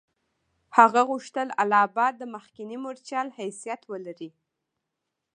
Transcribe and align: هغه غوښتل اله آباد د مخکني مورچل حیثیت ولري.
هغه 0.77 1.01
غوښتل 1.09 1.47
اله 1.61 1.79
آباد 1.87 2.13
د 2.17 2.23
مخکني 2.35 2.77
مورچل 2.83 3.27
حیثیت 3.39 3.81
ولري. 3.91 4.29